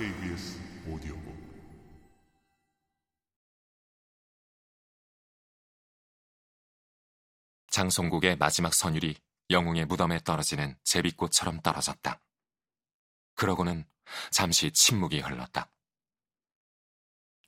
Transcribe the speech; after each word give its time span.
KBS 0.00 0.58
오디오북 0.88 1.36
장송국의 7.70 8.36
마지막 8.36 8.72
선율이 8.72 9.14
영웅의 9.50 9.84
무덤에 9.84 10.20
떨어지는 10.20 10.78
제비꽃처럼 10.84 11.60
떨어졌다. 11.60 12.18
그러고는 13.34 13.84
잠시 14.30 14.72
침묵이 14.72 15.20
흘렀다. 15.20 15.70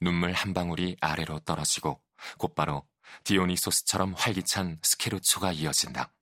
눈물 0.03 0.33
한 0.33 0.53
방울이 0.53 0.99
아래로 1.01 1.39
떨어지고 1.47 2.03
곧바로 2.37 2.87
디오니소스처럼 3.25 4.13
활기찬 4.13 4.79
스케르초가 4.83 5.53
이어진다. 5.53 6.13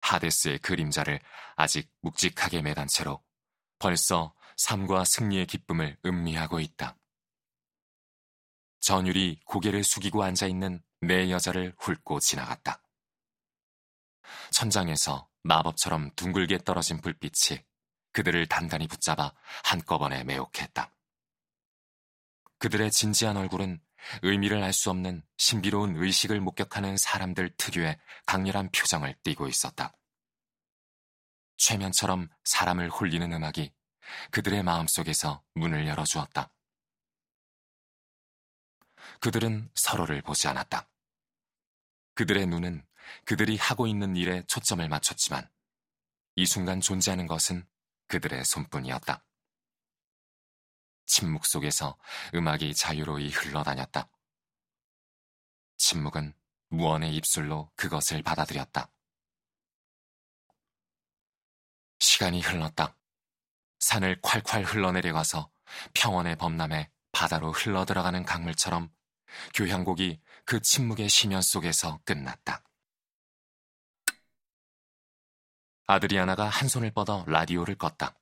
하데스의 0.00 0.60
그림자를 0.60 1.20
아직 1.56 1.92
묵직하게 2.00 2.62
매단 2.62 2.88
채로 2.88 3.22
벌써 3.78 4.34
삶과 4.56 5.04
승리의 5.04 5.46
기쁨을 5.46 5.96
음미하고 6.04 6.60
있다. 6.60 6.96
전율이 8.80 9.40
고개를 9.44 9.84
숙이고 9.84 10.22
앉아 10.22 10.46
있는 10.46 10.82
내 11.00 11.30
여자를 11.30 11.74
훑고 11.78 12.20
지나갔다. 12.20 12.82
천장에서 14.50 15.28
마법처럼 15.42 16.10
둥글게 16.16 16.58
떨어진 16.58 17.00
불빛이 17.00 17.60
그들을 18.12 18.46
단단히 18.46 18.86
붙잡아 18.86 19.32
한꺼번에 19.64 20.24
매혹했다. 20.24 20.92
그들의 22.58 22.90
진지한 22.90 23.36
얼굴은 23.36 23.80
의미를 24.22 24.62
알 24.62 24.72
수 24.72 24.90
없는 24.90 25.22
신비로운 25.36 25.96
의식을 25.96 26.40
목격하는 26.40 26.96
사람들 26.96 27.56
특유의 27.56 27.98
강렬한 28.26 28.70
표정을 28.70 29.14
띠고 29.22 29.48
있었다. 29.48 29.96
최면처럼 31.56 32.28
사람을 32.44 32.90
홀리는 32.90 33.32
음악이 33.32 33.72
그들의 34.30 34.62
마음속에서 34.62 35.42
문을 35.54 35.86
열어주었다. 35.86 36.52
그들은 39.20 39.70
서로를 39.74 40.22
보지 40.22 40.48
않았다. 40.48 40.88
그들의 42.14 42.46
눈은 42.46 42.86
그들이 43.24 43.56
하고 43.56 43.86
있는 43.86 44.16
일에 44.16 44.42
초점을 44.46 44.86
맞췄지만 44.88 45.48
이 46.36 46.46
순간 46.46 46.80
존재하는 46.80 47.26
것은 47.26 47.66
그들의 48.08 48.44
손뿐이었다. 48.44 49.24
침묵 51.06 51.46
속에서 51.46 51.98
음악이 52.34 52.74
자유로이 52.74 53.30
흘러다녔다. 53.30 54.08
침묵은 55.76 56.34
무언의 56.68 57.14
입술로 57.16 57.70
그것을 57.76 58.22
받아들였다. 58.22 58.90
시간이 61.98 62.40
흘렀다. 62.40 62.96
산을 63.82 64.20
콸콸 64.22 64.64
흘러내려가서 64.64 65.50
평원의 65.92 66.36
범람에 66.36 66.88
바다로 67.10 67.50
흘러들어가는 67.50 68.24
강물처럼 68.24 68.90
교향곡이 69.54 70.20
그 70.44 70.60
침묵의 70.60 71.08
심연 71.08 71.42
속에서 71.42 72.00
끝났다. 72.04 72.62
아드리아나가 75.86 76.48
한 76.48 76.68
손을 76.68 76.92
뻗어 76.92 77.24
라디오를 77.26 77.76
껐다. 77.76 78.14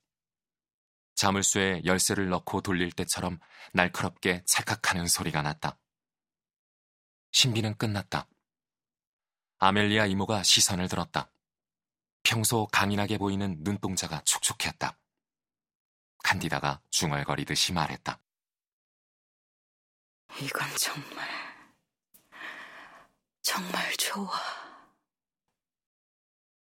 자물쇠에 1.14 1.82
열쇠를 1.84 2.30
넣고 2.30 2.62
돌릴 2.62 2.90
때처럼 2.92 3.38
날카롭게 3.74 4.42
찰칵하는 4.46 5.06
소리가 5.06 5.42
났다. 5.42 5.78
신비는 7.32 7.76
끝났다. 7.76 8.26
아멜리아 9.58 10.06
이모가 10.06 10.42
시선을 10.42 10.88
들었다. 10.88 11.30
평소 12.22 12.66
강인하게 12.72 13.18
보이는 13.18 13.58
눈동자가 13.60 14.22
촉촉했다. 14.24 14.99
칸디다가 16.22 16.80
중얼거리듯이 16.90 17.72
말했다. 17.72 18.20
이건 20.40 20.68
정말, 20.76 21.28
정말 23.42 23.96
좋아. 23.96 24.30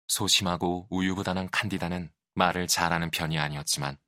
소심하고 0.08 0.86
우유부단한 0.90 1.50
칸디다는 1.50 2.12
말을 2.34 2.66
잘하는 2.68 3.10
편이 3.10 3.38
아니었지만 3.38 3.98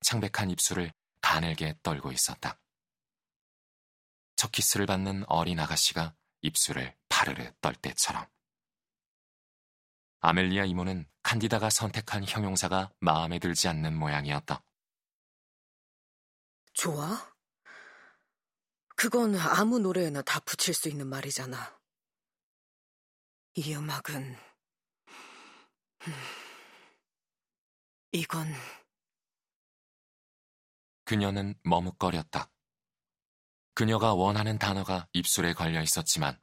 창백한 0.00 0.50
입술을 0.50 0.92
가늘게 1.20 1.74
떨고 1.82 2.12
있었다. 2.12 2.60
첫 4.36 4.52
키스를 4.52 4.86
받는 4.86 5.24
어린 5.28 5.58
아가씨가 5.60 6.14
입술을 6.42 6.94
파르르 7.08 7.52
떨 7.60 7.74
때처럼. 7.74 8.26
아멜리아 10.20 10.64
이모는 10.64 11.06
칸디다가 11.22 11.70
선택한 11.70 12.24
형용사가 12.26 12.90
마음에 13.00 13.38
들지 13.38 13.68
않는 13.68 13.94
모양이었다. 13.94 14.63
좋아? 16.74 17.34
그건 18.96 19.36
아무 19.36 19.78
노래에나 19.78 20.22
다 20.22 20.40
붙일 20.40 20.74
수 20.74 20.88
있는 20.88 21.06
말이잖아. 21.06 21.80
이 23.54 23.74
음악은, 23.74 24.36
음, 26.06 26.12
이건 28.12 28.48
그녀는 31.04 31.54
머뭇거렸다. 31.62 32.50
그녀가 33.74 34.14
원하는 34.14 34.58
단어가 34.58 35.08
입술에 35.12 35.52
걸려 35.52 35.82
있었지만 35.82 36.40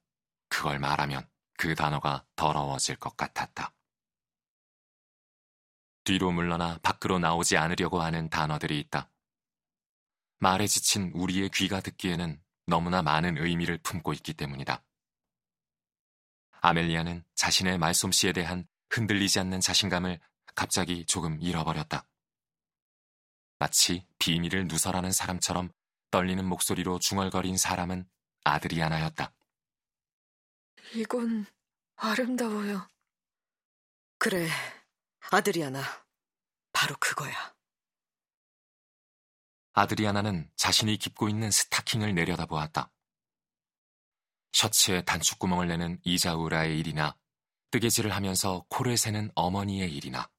그걸 0.49 0.79
말하면 0.79 1.29
그 1.57 1.75
단어가 1.75 2.25
더러워질 2.35 2.97
것 2.97 3.15
같았다. 3.15 3.73
뒤로 6.03 6.31
물러나 6.31 6.77
밖으로 6.81 7.19
나오지 7.19 7.57
않으려고 7.57 8.01
하는 8.01 8.29
단어들이 8.29 8.79
있다. 8.79 9.09
말에 10.41 10.65
지친 10.65 11.11
우리의 11.13 11.49
귀가 11.49 11.81
듣기에는 11.81 12.41
너무나 12.65 13.03
많은 13.03 13.37
의미를 13.37 13.77
품고 13.77 14.11
있기 14.13 14.33
때문이다. 14.33 14.83
아멜리아는 16.61 17.23
자신의 17.35 17.77
말솜씨에 17.77 18.33
대한 18.33 18.67
흔들리지 18.89 19.39
않는 19.39 19.61
자신감을 19.61 20.19
갑자기 20.55 21.05
조금 21.05 21.39
잃어버렸다. 21.39 22.07
마치 23.59 24.07
비밀을 24.17 24.67
누설하는 24.67 25.11
사람처럼 25.11 25.71
떨리는 26.09 26.43
목소리로 26.43 26.97
중얼거린 26.97 27.55
사람은 27.55 28.09
아드리아나였다. 28.43 29.31
이건 30.95 31.45
아름다워요. 31.97 32.89
그래, 34.17 34.49
아드리아나. 35.29 35.83
바로 36.73 36.95
그거야. 36.99 37.50
아드리아나는 39.73 40.49
자신이 40.55 40.93
입고 40.95 41.29
있는 41.29 41.49
스타킹을 41.49 42.13
내려다보았다. 42.13 42.91
셔츠에 44.51 45.01
단축구멍을 45.03 45.67
내는 45.67 45.99
이자우라의 46.03 46.77
일이나 46.79 47.17
뜨개질을 47.71 48.13
하면서 48.13 48.65
코를 48.69 48.97
세는 48.97 49.31
어머니의 49.33 49.95
일이나 49.95 50.29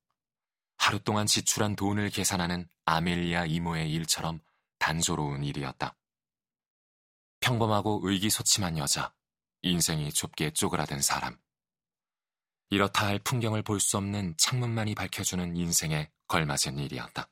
하루 0.76 0.98
동안 0.98 1.26
지출한 1.26 1.76
돈을 1.76 2.10
계산하는 2.10 2.68
아멜리아 2.84 3.46
이모의 3.46 3.90
일처럼 3.92 4.40
단조로운 4.78 5.44
일이었다. 5.44 5.96
평범하고 7.40 8.00
의기소침한 8.04 8.76
여자, 8.78 9.14
인생이 9.62 10.12
좁게 10.12 10.50
쪼그라든 10.50 11.00
사람. 11.00 11.38
이렇다 12.70 13.06
할 13.06 13.18
풍경을 13.18 13.62
볼 13.62 13.80
수 13.80 13.96
없는 13.96 14.34
창문만이 14.36 14.94
밝혀주는 14.94 15.56
인생에 15.56 16.10
걸맞은 16.28 16.78
일이었다. 16.78 17.28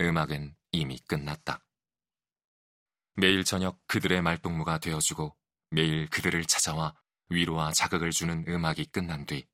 음악은 0.00 0.54
이미 0.72 0.98
끝났다. 1.00 1.64
매일 3.14 3.44
저녁 3.44 3.80
그들의 3.86 4.20
말동무가 4.20 4.78
되어주고 4.78 5.36
매일 5.70 6.08
그들을 6.10 6.44
찾아와 6.44 6.94
위로와 7.30 7.72
자극을 7.72 8.10
주는 8.10 8.44
음악이 8.46 8.86
끝난 8.86 9.24
뒤 9.26 9.48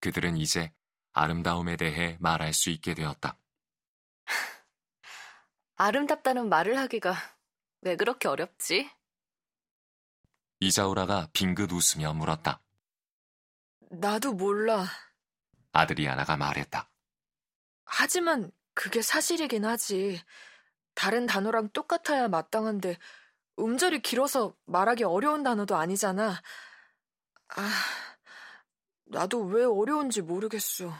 그들은 0.00 0.36
이제 0.36 0.72
아름다움에 1.12 1.76
대해 1.76 2.16
말할 2.20 2.52
수 2.52 2.70
있게 2.70 2.94
되었다. 2.94 3.38
아름답다는 5.76 6.48
말을 6.48 6.78
하기가 6.78 7.14
왜 7.82 7.96
그렇게 7.96 8.28
어렵지? 8.28 8.90
이자우라가 10.60 11.30
빙긋 11.32 11.72
웃으며 11.72 12.12
물었다. 12.12 12.62
나도 13.90 14.34
몰라. 14.34 14.84
아드리아나가 15.72 16.36
말했다. 16.36 16.90
하지만 17.84 18.52
그게 18.80 19.02
사실이긴 19.02 19.66
하지. 19.66 20.22
다른 20.94 21.26
단어랑 21.26 21.68
똑같아야 21.74 22.28
마땅한데 22.28 22.96
음절이 23.58 24.00
길어서 24.00 24.56
말하기 24.64 25.04
어려운 25.04 25.42
단어도 25.42 25.76
아니잖아. 25.76 26.40
아, 27.56 27.70
나도 29.04 29.42
왜 29.42 29.64
어려운지 29.64 30.22
모르겠어. 30.22 30.94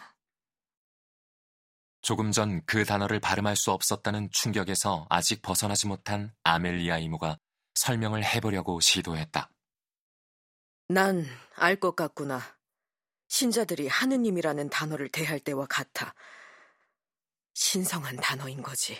조금 2.03 2.32
전 2.32 2.61
그 2.67 2.85
단어를 2.85 3.19
발음할 3.19 3.56
수 3.56 3.71
없었다는 3.73 4.31
충격에서 4.31 5.06
아직 5.09 5.41
벗어나지 5.41 5.87
못한 5.87 6.35
아멜리아 6.43 6.99
이모가 6.99 7.38
설명을 7.76 8.23
해보려고 8.26 8.79
시도했다. 8.81 9.49
난 10.88 11.25
알 11.56 11.81
것 11.81 11.97
같구나. 11.97 12.43
신자들이 13.29 13.88
하느님이라는 13.88 14.69
단어를 14.69 15.09
대할 15.09 15.41
때와 15.41 15.65
같아. 15.67 16.15
신성한 17.55 18.17
단어인 18.17 18.62
거지. 18.62 18.99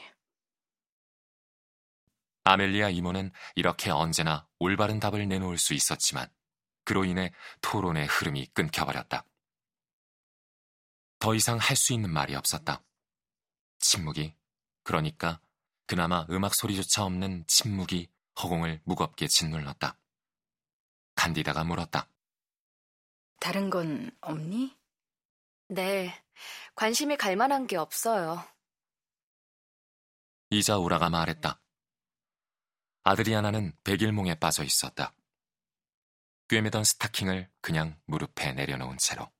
아멜리아 2.45 2.89
이모는 2.89 3.33
이렇게 3.55 3.91
언제나 3.91 4.49
올바른 4.59 4.99
답을 4.99 5.29
내놓을 5.29 5.59
수 5.59 5.75
있었지만 5.75 6.29
그로 6.85 7.05
인해 7.05 7.33
토론의 7.61 8.07
흐름이 8.07 8.47
끊겨버렸다. 8.55 9.25
더 11.19 11.35
이상 11.35 11.59
할 11.59 11.77
수 11.77 11.93
있는 11.93 12.11
말이 12.11 12.35
없었다. 12.35 12.83
침묵이, 13.79 14.35
그러니까 14.83 15.41
그나마 15.87 16.27
음악 16.31 16.55
소리조차 16.55 17.05
없는 17.05 17.45
침묵이 17.47 18.09
허공을 18.43 18.81
무겁게 18.85 19.29
짓눌렀다. 19.29 19.99
간디다가 21.15 21.65
물었다. 21.65 22.09
다른 23.39 23.69
건 23.71 24.11
없니? 24.23 24.80
네, 25.73 26.13
관심이 26.75 27.17
갈 27.17 27.37
만한 27.37 27.69
게 27.69 27.77
없어요. 27.77 28.45
이자우라가 30.51 31.11
말했다. 31.11 31.61
아드리아나는 33.05 33.79
백일몽에 33.85 34.35
빠져 34.35 34.65
있었다. 34.65 35.15
꿰매던 36.49 36.83
스타킹을 36.83 37.49
그냥 37.61 38.01
무릎에 38.07 38.53
내려놓은 38.53 38.99
채로. 38.99 39.31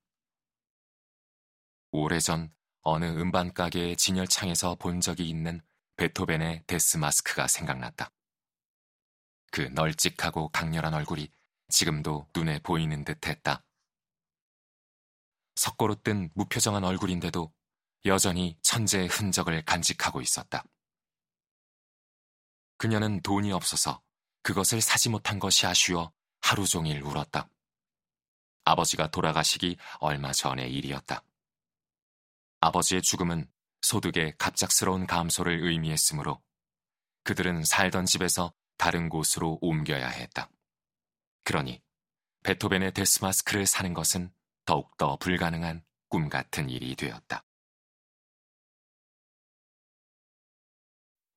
오래전 1.91 2.55
어느 2.83 3.07
음반 3.07 3.53
가게의 3.53 3.97
진열창에서 3.97 4.77
본 4.77 5.01
적이 5.01 5.29
있는 5.29 5.61
베토벤의 5.97 6.63
데스 6.69 6.97
마스크가 6.99 7.49
생각났다. 7.49 8.13
그 9.51 9.63
널찍하고 9.63 10.51
강렬한 10.51 10.95
얼굴이 10.95 11.29
지금도 11.71 12.29
눈에 12.37 12.61
보이는 12.61 13.05
듯 13.05 13.27
했다. 13.27 13.65
석고로 15.61 15.97
뜬 15.97 16.31
무표정한 16.35 16.85
얼굴인데도 16.85 17.53
여전히 18.07 18.57
천재의 18.63 19.09
흔적을 19.09 19.63
간직하고 19.67 20.23
있었다. 20.23 20.65
그녀는 22.79 23.21
돈이 23.21 23.53
없어서 23.53 24.01
그것을 24.43 24.81
사지 24.81 25.11
못한 25.11 25.39
것이 25.39 25.67
아쉬워 25.67 26.13
하루 26.41 26.67
종일 26.67 27.03
울었다. 27.03 27.51
아버지가 28.65 29.11
돌아가시기 29.11 29.77
얼마 29.99 30.33
전의 30.33 30.73
일이었다. 30.73 31.23
아버지의 32.61 33.03
죽음은 33.03 33.47
소득의 33.83 34.37
갑작스러운 34.39 35.07
감소를 35.07 35.63
의미했으므로 35.63 36.43
그들은 37.23 37.65
살던 37.65 38.07
집에서 38.07 38.55
다른 38.79 39.11
곳으로 39.11 39.59
옮겨야 39.61 40.09
했다. 40.09 40.51
그러니 41.45 41.83
베토벤의 42.45 42.95
데스마스크를 42.95 43.67
사는 43.67 43.93
것은 43.93 44.33
더욱더 44.71 45.17
불가능한 45.17 45.83
꿈 46.09 46.29
같은 46.29 46.71
일이 46.71 46.95
되었다. 46.95 47.43